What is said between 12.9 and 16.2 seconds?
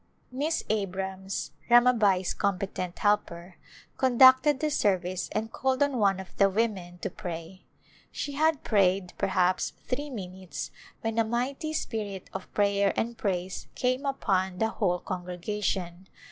and praise came upon the whole congregation.